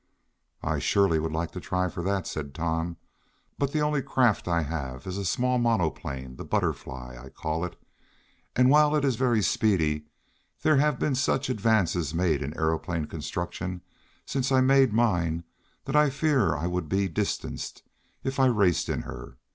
[0.63, 2.97] "I surely would like to try for that," said Tom,
[3.59, 7.79] "but the only craft I have is a small monoplane, the Butterfly, I call it,
[8.55, 10.07] and while it is very speedy,
[10.63, 13.83] there have been such advances made in aeroplane construction
[14.25, 15.43] since I made mine
[15.85, 17.83] that I fear I would be distanced
[18.23, 19.37] if I raced in her.